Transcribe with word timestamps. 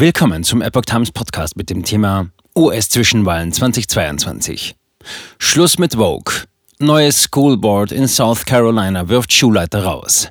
Willkommen 0.00 0.44
zum 0.44 0.62
Epoch 0.62 0.82
Times 0.82 1.10
Podcast 1.10 1.56
mit 1.56 1.70
dem 1.70 1.82
Thema 1.82 2.28
US-Zwischenwahlen 2.56 3.52
2022. 3.52 4.76
Schluss 5.40 5.76
mit 5.76 5.94
Vogue. 5.94 6.44
Neues 6.78 7.24
School 7.24 7.56
Board 7.56 7.90
in 7.90 8.06
South 8.06 8.44
Carolina 8.44 9.08
wirft 9.08 9.32
Schulleiter 9.32 9.82
raus. 9.82 10.30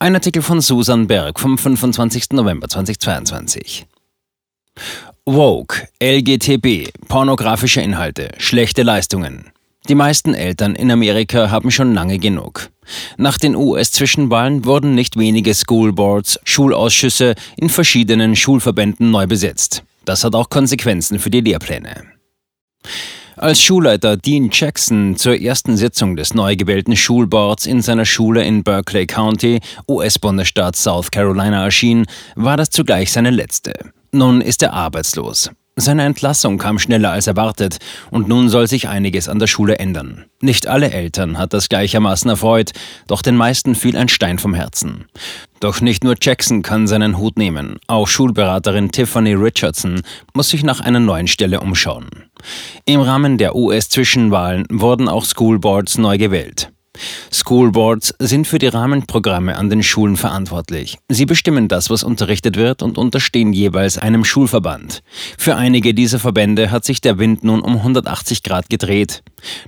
Ein 0.00 0.16
Artikel 0.16 0.42
von 0.42 0.60
Susan 0.60 1.06
Berg 1.06 1.38
vom 1.38 1.58
25. 1.58 2.30
November 2.32 2.66
2022. 2.66 3.86
Vogue, 5.24 5.86
LGTB, 6.02 6.90
pornografische 7.06 7.82
Inhalte, 7.82 8.32
schlechte 8.38 8.82
Leistungen. 8.82 9.49
Die 9.88 9.94
meisten 9.94 10.34
Eltern 10.34 10.74
in 10.74 10.90
Amerika 10.90 11.50
haben 11.50 11.70
schon 11.70 11.94
lange 11.94 12.18
genug. 12.18 12.70
Nach 13.16 13.38
den 13.38 13.56
US-Zwischenwahlen 13.56 14.64
wurden 14.64 14.94
nicht 14.94 15.16
wenige 15.16 15.54
Schoolboards, 15.54 16.38
Schulausschüsse 16.44 17.34
in 17.56 17.70
verschiedenen 17.70 18.36
Schulverbänden 18.36 19.10
neu 19.10 19.26
besetzt. 19.26 19.82
Das 20.04 20.24
hat 20.24 20.34
auch 20.34 20.50
Konsequenzen 20.50 21.18
für 21.18 21.30
die 21.30 21.40
Lehrpläne. 21.40 22.04
Als 23.36 23.60
Schulleiter 23.62 24.18
Dean 24.18 24.50
Jackson 24.52 25.16
zur 25.16 25.40
ersten 25.40 25.78
Sitzung 25.78 26.14
des 26.14 26.34
neu 26.34 26.56
gewählten 26.56 26.94
Schulboards 26.94 27.64
in 27.64 27.80
seiner 27.80 28.04
Schule 28.04 28.44
in 28.44 28.62
Berkeley 28.62 29.06
County, 29.06 29.60
US-Bundesstaat 29.88 30.76
South 30.76 31.10
Carolina 31.10 31.64
erschien, 31.64 32.04
war 32.34 32.58
das 32.58 32.68
zugleich 32.68 33.10
seine 33.10 33.30
letzte. 33.30 33.72
Nun 34.12 34.42
ist 34.42 34.62
er 34.62 34.74
arbeitslos. 34.74 35.50
Seine 35.80 36.02
Entlassung 36.02 36.58
kam 36.58 36.78
schneller 36.78 37.10
als 37.10 37.26
erwartet 37.26 37.78
und 38.10 38.28
nun 38.28 38.50
soll 38.50 38.68
sich 38.68 38.88
einiges 38.88 39.30
an 39.30 39.38
der 39.38 39.46
Schule 39.46 39.78
ändern. 39.78 40.26
Nicht 40.42 40.66
alle 40.66 40.90
Eltern 40.90 41.38
hat 41.38 41.54
das 41.54 41.70
gleichermaßen 41.70 42.28
erfreut, 42.28 42.72
doch 43.06 43.22
den 43.22 43.34
meisten 43.34 43.74
fiel 43.74 43.96
ein 43.96 44.10
Stein 44.10 44.38
vom 44.38 44.52
Herzen. 44.52 45.06
Doch 45.58 45.80
nicht 45.80 46.04
nur 46.04 46.16
Jackson 46.20 46.60
kann 46.60 46.86
seinen 46.86 47.16
Hut 47.16 47.38
nehmen, 47.38 47.78
auch 47.86 48.08
Schulberaterin 48.08 48.92
Tiffany 48.92 49.32
Richardson 49.32 50.02
muss 50.34 50.50
sich 50.50 50.64
nach 50.64 50.80
einer 50.80 51.00
neuen 51.00 51.28
Stelle 51.28 51.60
umschauen. 51.60 52.10
Im 52.84 53.00
Rahmen 53.00 53.38
der 53.38 53.56
US-Zwischenwahlen 53.56 54.66
wurden 54.70 55.08
auch 55.08 55.24
Schoolboards 55.24 55.96
neu 55.96 56.18
gewählt. 56.18 56.70
Schoolboards 57.32 58.14
sind 58.18 58.46
für 58.46 58.58
die 58.58 58.66
Rahmenprogramme 58.66 59.56
an 59.56 59.70
den 59.70 59.82
Schulen 59.82 60.16
verantwortlich. 60.16 60.98
Sie 61.08 61.26
bestimmen 61.26 61.68
das, 61.68 61.90
was 61.90 62.04
unterrichtet 62.04 62.56
wird 62.56 62.82
und 62.82 62.98
unterstehen 62.98 63.52
jeweils 63.52 63.98
einem 63.98 64.24
Schulverband. 64.24 65.02
Für 65.38 65.56
einige 65.56 65.94
dieser 65.94 66.18
Verbände 66.18 66.70
hat 66.70 66.84
sich 66.84 67.00
der 67.00 67.18
Wind 67.18 67.44
nun 67.44 67.60
um 67.60 67.76
180 67.76 68.42
Grad 68.42 68.70
gedreht. 68.70 69.22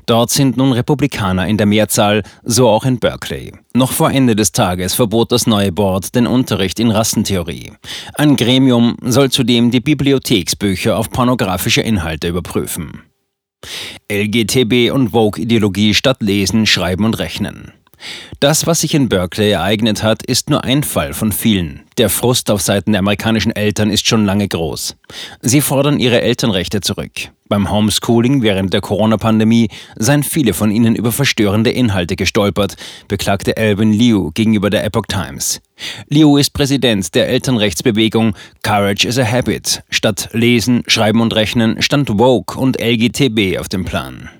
Dort 0.06 0.30
sind 0.30 0.56
nun 0.56 0.72
Republikaner 0.72 1.46
in 1.48 1.56
der 1.56 1.66
Mehrzahl, 1.66 2.22
so 2.44 2.68
auch 2.68 2.84
in 2.84 2.98
Berkeley. 2.98 3.52
Noch 3.74 3.92
vor 3.92 4.10
Ende 4.10 4.36
des 4.36 4.52
Tages 4.52 4.94
verbot 4.94 5.32
das 5.32 5.46
neue 5.46 5.72
Board 5.72 6.14
den 6.14 6.26
Unterricht 6.26 6.78
in 6.78 6.90
Rassentheorie. 6.90 7.72
Ein 8.14 8.36
Gremium 8.36 8.96
soll 9.02 9.30
zudem 9.30 9.70
die 9.70 9.80
Bibliotheksbücher 9.80 10.96
auf 10.96 11.10
pornografische 11.10 11.80
Inhalte 11.80 12.28
überprüfen. 12.28 13.02
LGTB 14.10 14.92
und 14.92 15.10
Vogue-Ideologie 15.10 15.94
statt 15.94 16.18
Lesen, 16.20 16.66
Schreiben 16.66 17.04
und 17.04 17.18
Rechnen. 17.18 17.72
Das, 18.40 18.66
was 18.66 18.80
sich 18.80 18.94
in 18.94 19.08
Berkeley 19.08 19.50
ereignet 19.50 20.02
hat, 20.02 20.22
ist 20.24 20.50
nur 20.50 20.64
ein 20.64 20.82
Fall 20.82 21.14
von 21.14 21.32
vielen. 21.32 21.82
Der 21.98 22.08
Frust 22.08 22.50
auf 22.50 22.62
Seiten 22.62 22.92
der 22.92 23.00
amerikanischen 23.00 23.54
Eltern 23.54 23.90
ist 23.90 24.06
schon 24.06 24.24
lange 24.24 24.48
groß. 24.48 24.96
Sie 25.40 25.60
fordern 25.60 26.00
ihre 26.00 26.22
Elternrechte 26.22 26.80
zurück. 26.80 27.30
Beim 27.48 27.70
Homeschooling 27.70 28.42
während 28.42 28.72
der 28.72 28.80
Corona-Pandemie 28.80 29.68
seien 29.96 30.22
viele 30.22 30.54
von 30.54 30.70
ihnen 30.70 30.96
über 30.96 31.12
verstörende 31.12 31.70
Inhalte 31.70 32.16
gestolpert, 32.16 32.76
beklagte 33.08 33.58
Alvin 33.58 33.92
Liu 33.92 34.30
gegenüber 34.32 34.70
der 34.70 34.84
Epoch 34.84 35.06
Times. 35.06 35.60
Liu 36.08 36.38
ist 36.38 36.54
Präsident 36.54 37.14
der 37.14 37.28
Elternrechtsbewegung 37.28 38.34
Courage 38.62 39.06
is 39.06 39.18
a 39.18 39.30
Habit. 39.30 39.82
Statt 39.90 40.30
Lesen, 40.32 40.82
Schreiben 40.86 41.20
und 41.20 41.34
Rechnen 41.34 41.82
stand 41.82 42.18
Woke 42.18 42.58
und 42.58 42.80
LGTB 42.80 43.58
auf 43.58 43.68
dem 43.68 43.84
Plan. 43.84 44.30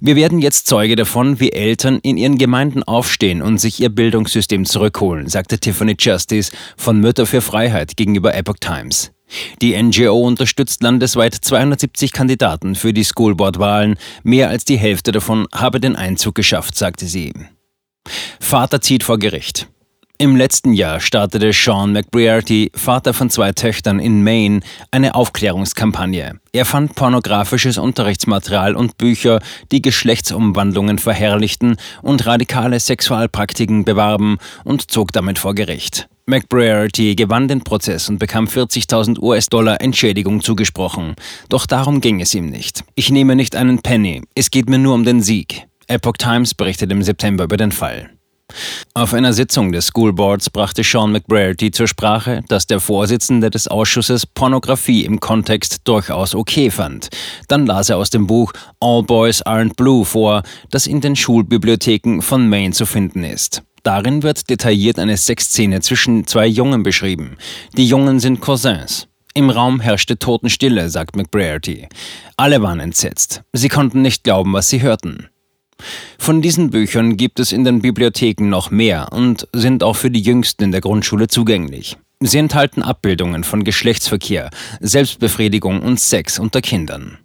Wir 0.00 0.16
werden 0.16 0.40
jetzt 0.40 0.66
Zeuge 0.66 0.96
davon, 0.96 1.40
wie 1.40 1.52
Eltern 1.52 1.98
in 2.02 2.16
ihren 2.16 2.38
Gemeinden 2.38 2.82
aufstehen 2.82 3.42
und 3.42 3.58
sich 3.58 3.80
ihr 3.80 3.88
Bildungssystem 3.88 4.64
zurückholen, 4.64 5.28
sagte 5.28 5.58
Tiffany 5.58 5.96
Justice 5.98 6.52
von 6.76 7.00
Mütter 7.00 7.26
für 7.26 7.40
Freiheit 7.40 7.96
gegenüber 7.96 8.34
Epoch 8.34 8.56
Times. 8.60 9.12
Die 9.60 9.80
NGO 9.80 10.20
unterstützt 10.20 10.82
landesweit 10.82 11.34
270 11.34 12.12
Kandidaten 12.12 12.74
für 12.74 12.92
die 12.92 13.04
Schoolboard-Wahlen. 13.04 13.96
Mehr 14.22 14.48
als 14.48 14.64
die 14.64 14.76
Hälfte 14.76 15.12
davon 15.12 15.46
habe 15.52 15.80
den 15.80 15.96
Einzug 15.96 16.34
geschafft, 16.34 16.76
sagte 16.76 17.06
sie. 17.06 17.32
Vater 18.40 18.80
zieht 18.80 19.02
vor 19.02 19.18
Gericht. 19.18 19.68
Im 20.18 20.34
letzten 20.34 20.72
Jahr 20.72 21.00
startete 21.00 21.52
Sean 21.52 21.92
McBrearty, 21.92 22.70
Vater 22.74 23.12
von 23.12 23.28
zwei 23.28 23.52
Töchtern 23.52 23.98
in 23.98 24.24
Maine, 24.24 24.60
eine 24.90 25.14
Aufklärungskampagne. 25.14 26.40
Er 26.52 26.64
fand 26.64 26.94
pornografisches 26.94 27.76
Unterrichtsmaterial 27.76 28.76
und 28.76 28.96
Bücher, 28.96 29.40
die 29.72 29.82
Geschlechtsumwandlungen 29.82 30.98
verherrlichten 30.98 31.76
und 32.00 32.24
radikale 32.24 32.80
Sexualpraktiken 32.80 33.84
bewarben 33.84 34.38
und 34.64 34.90
zog 34.90 35.12
damit 35.12 35.38
vor 35.38 35.54
Gericht. 35.54 36.08
McBrearty 36.24 37.14
gewann 37.14 37.46
den 37.46 37.62
Prozess 37.62 38.08
und 38.08 38.18
bekam 38.18 38.46
40.000 38.46 39.20
US-Dollar 39.20 39.82
Entschädigung 39.82 40.40
zugesprochen. 40.40 41.14
Doch 41.50 41.66
darum 41.66 42.00
ging 42.00 42.22
es 42.22 42.34
ihm 42.34 42.48
nicht. 42.48 42.84
Ich 42.94 43.10
nehme 43.10 43.36
nicht 43.36 43.54
einen 43.54 43.82
Penny, 43.82 44.22
es 44.34 44.50
geht 44.50 44.70
mir 44.70 44.78
nur 44.78 44.94
um 44.94 45.04
den 45.04 45.20
Sieg. 45.20 45.66
Epoch 45.88 46.16
Times 46.16 46.54
berichtet 46.54 46.90
im 46.90 47.02
September 47.02 47.44
über 47.44 47.58
den 47.58 47.70
Fall. 47.70 48.15
Auf 48.96 49.12
einer 49.12 49.34
Sitzung 49.34 49.72
des 49.72 49.88
School 49.88 50.14
Boards 50.14 50.48
brachte 50.48 50.82
Sean 50.82 51.12
McBrearty 51.12 51.70
zur 51.70 51.86
Sprache, 51.86 52.42
dass 52.48 52.66
der 52.66 52.80
Vorsitzende 52.80 53.50
des 53.50 53.68
Ausschusses 53.68 54.24
Pornografie 54.24 55.04
im 55.04 55.20
Kontext 55.20 55.82
durchaus 55.84 56.34
okay 56.34 56.70
fand. 56.70 57.10
Dann 57.46 57.66
las 57.66 57.90
er 57.90 57.98
aus 57.98 58.08
dem 58.08 58.26
Buch 58.26 58.54
All 58.80 59.02
Boys 59.02 59.44
Aren't 59.44 59.76
Blue 59.76 60.06
vor, 60.06 60.44
das 60.70 60.86
in 60.86 61.02
den 61.02 61.14
Schulbibliotheken 61.14 62.22
von 62.22 62.48
Maine 62.48 62.72
zu 62.72 62.86
finden 62.86 63.22
ist. 63.22 63.62
Darin 63.82 64.22
wird 64.22 64.48
detailliert 64.48 64.98
eine 64.98 65.18
Sexszene 65.18 65.82
zwischen 65.82 66.26
zwei 66.26 66.46
Jungen 66.46 66.82
beschrieben. 66.82 67.36
Die 67.76 67.86
Jungen 67.86 68.18
sind 68.18 68.40
Cousins. 68.40 69.08
Im 69.34 69.50
Raum 69.50 69.80
herrschte 69.80 70.18
Totenstille, 70.18 70.88
sagt 70.88 71.16
McBrearty. 71.16 71.86
Alle 72.38 72.62
waren 72.62 72.80
entsetzt. 72.80 73.42
Sie 73.52 73.68
konnten 73.68 74.00
nicht 74.00 74.24
glauben, 74.24 74.54
was 74.54 74.70
sie 74.70 74.80
hörten. 74.80 75.28
Von 76.26 76.42
diesen 76.42 76.70
Büchern 76.70 77.16
gibt 77.16 77.38
es 77.38 77.52
in 77.52 77.62
den 77.62 77.82
Bibliotheken 77.82 78.48
noch 78.48 78.72
mehr 78.72 79.12
und 79.12 79.46
sind 79.52 79.84
auch 79.84 79.94
für 79.94 80.10
die 80.10 80.20
Jüngsten 80.20 80.64
in 80.64 80.72
der 80.72 80.80
Grundschule 80.80 81.28
zugänglich. 81.28 81.98
Sie 82.18 82.38
enthalten 82.38 82.82
Abbildungen 82.82 83.44
von 83.44 83.62
Geschlechtsverkehr, 83.62 84.50
Selbstbefriedigung 84.80 85.82
und 85.82 86.00
Sex 86.00 86.40
unter 86.40 86.62
Kindern. 86.62 87.18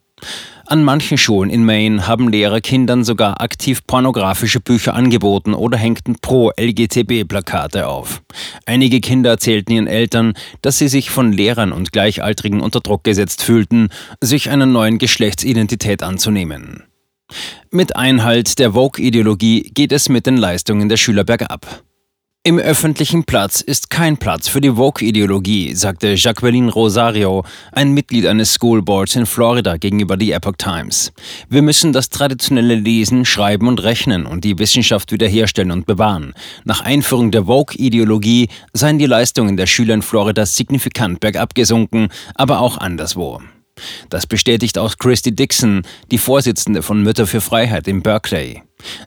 An 0.67 0.83
manchen 0.83 1.17
Schulen 1.17 1.49
in 1.49 1.65
Maine 1.65 2.05
haben 2.05 2.29
Lehrer 2.29 2.61
Kindern 2.61 3.03
sogar 3.03 3.41
aktiv 3.41 3.81
pornografische 3.87 4.59
Bücher 4.59 4.93
angeboten 4.93 5.55
oder 5.55 5.79
hängten 5.79 6.17
Pro-LGTB-Plakate 6.21 7.87
auf. 7.87 8.21
Einige 8.67 9.01
Kinder 9.01 9.31
erzählten 9.31 9.71
ihren 9.71 9.87
Eltern, 9.87 10.33
dass 10.61 10.77
sie 10.77 10.89
sich 10.89 11.09
von 11.09 11.33
Lehrern 11.33 11.71
und 11.71 11.91
Gleichaltrigen 11.91 12.61
unter 12.61 12.81
Druck 12.81 13.03
gesetzt 13.03 13.41
fühlten, 13.41 13.89
sich 14.21 14.51
einer 14.51 14.67
neuen 14.67 14.99
Geschlechtsidentität 14.99 16.03
anzunehmen. 16.03 16.83
Mit 17.69 17.95
Einhalt 17.95 18.59
der 18.59 18.73
Vogue-Ideologie 18.73 19.71
geht 19.73 19.91
es 19.91 20.09
mit 20.09 20.25
den 20.25 20.37
Leistungen 20.37 20.89
der 20.89 20.97
Schüler 20.97 21.23
bergab. 21.23 21.83
Im 22.43 22.57
öffentlichen 22.57 23.23
Platz 23.23 23.61
ist 23.61 23.91
kein 23.91 24.17
Platz 24.17 24.47
für 24.47 24.61
die 24.61 24.71
Vogue-Ideologie, 24.71 25.75
sagte 25.75 26.15
Jacqueline 26.15 26.71
Rosario, 26.71 27.45
ein 27.71 27.91
Mitglied 27.91 28.25
eines 28.25 28.55
Schoolboards 28.55 29.15
in 29.15 29.27
Florida 29.27 29.77
gegenüber 29.77 30.17
die 30.17 30.31
Epoch 30.31 30.55
Times. 30.57 31.13
Wir 31.49 31.61
müssen 31.61 31.93
das 31.93 32.09
traditionelle 32.09 32.73
Lesen, 32.73 33.25
Schreiben 33.25 33.67
und 33.67 33.83
Rechnen 33.83 34.25
und 34.25 34.43
die 34.43 34.57
Wissenschaft 34.57 35.11
wiederherstellen 35.11 35.69
und 35.69 35.85
bewahren. 35.85 36.33
Nach 36.63 36.81
Einführung 36.81 37.29
der 37.29 37.45
Vogue-Ideologie 37.45 38.49
seien 38.73 38.97
die 38.97 39.05
Leistungen 39.05 39.55
der 39.55 39.67
Schüler 39.67 39.93
in 39.93 40.01
Florida 40.01 40.43
signifikant 40.47 41.19
bergab 41.19 41.53
gesunken, 41.53 42.09
aber 42.33 42.59
auch 42.61 42.79
anderswo. 42.79 43.39
Das 44.09 44.27
bestätigt 44.27 44.77
auch 44.77 44.97
Christy 44.97 45.35
Dixon, 45.35 45.83
die 46.11 46.17
Vorsitzende 46.17 46.81
von 46.81 47.01
Mütter 47.03 47.27
für 47.27 47.41
Freiheit 47.41 47.87
in 47.87 48.01
Berkeley. 48.01 48.63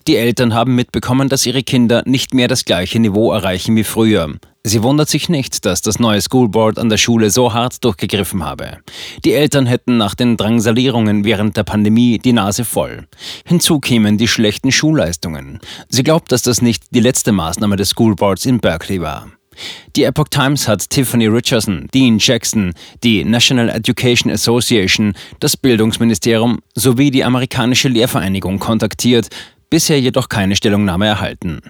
Die 0.06 0.16
Eltern 0.16 0.54
haben 0.54 0.74
mitbekommen, 0.74 1.28
dass 1.28 1.46
ihre 1.46 1.62
Kinder 1.62 2.02
nicht 2.06 2.34
mehr 2.34 2.48
das 2.48 2.64
gleiche 2.64 2.98
Niveau 2.98 3.32
erreichen 3.32 3.76
wie 3.76 3.84
früher. 3.84 4.34
Sie 4.66 4.82
wundert 4.82 5.10
sich 5.10 5.28
nicht, 5.28 5.66
dass 5.66 5.82
das 5.82 5.98
neue 5.98 6.22
Schoolboard 6.22 6.78
an 6.78 6.88
der 6.88 6.96
Schule 6.96 7.30
so 7.30 7.52
hart 7.52 7.84
durchgegriffen 7.84 8.44
habe. 8.44 8.78
Die 9.24 9.34
Eltern 9.34 9.66
hätten 9.66 9.98
nach 9.98 10.14
den 10.14 10.38
Drangsalierungen 10.38 11.24
während 11.24 11.56
der 11.56 11.64
Pandemie 11.64 12.18
die 12.18 12.32
Nase 12.32 12.64
voll. 12.64 13.06
Hinzu 13.44 13.78
kämen 13.78 14.16
die 14.16 14.28
schlechten 14.28 14.72
Schulleistungen. 14.72 15.60
Sie 15.88 16.02
glaubt, 16.02 16.32
dass 16.32 16.42
das 16.42 16.62
nicht 16.62 16.84
die 16.92 17.00
letzte 17.00 17.32
Maßnahme 17.32 17.76
des 17.76 17.90
Schoolboards 17.90 18.46
in 18.46 18.60
Berkeley 18.60 19.02
war. 19.02 19.28
Die 19.96 20.04
Epoch 20.04 20.28
Times 20.28 20.68
hat 20.68 20.88
Tiffany 20.90 21.26
Richardson, 21.26 21.88
Dean 21.92 22.18
Jackson, 22.18 22.74
die 23.02 23.24
National 23.24 23.68
Education 23.68 24.32
Association, 24.32 25.14
das 25.40 25.56
Bildungsministerium 25.56 26.60
sowie 26.74 27.10
die 27.10 27.24
amerikanische 27.24 27.88
Lehrvereinigung 27.88 28.58
kontaktiert, 28.58 29.28
bisher 29.70 30.00
jedoch 30.00 30.28
keine 30.28 30.56
Stellungnahme 30.56 31.06
erhalten. 31.06 31.60